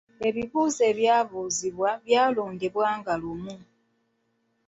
Ebibuuzo 0.27 0.81
ebyabuuzibwa 0.91 1.89
byalondeddwa 2.03 2.87
nga 2.99 3.13
lumu. 3.21 3.55